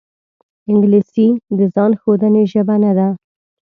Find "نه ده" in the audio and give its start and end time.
2.83-3.07